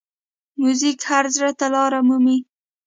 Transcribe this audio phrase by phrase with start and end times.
[0.61, 2.37] موزیک هر زړه ته لاره مومي.